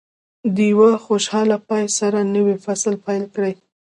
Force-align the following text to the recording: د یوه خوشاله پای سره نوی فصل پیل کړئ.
د 0.55 0.57
یوه 0.71 0.91
خوشاله 1.05 1.57
پای 1.69 1.85
سره 1.99 2.19
نوی 2.35 2.55
فصل 2.65 2.93
پیل 3.05 3.23
کړئ. 3.33 3.53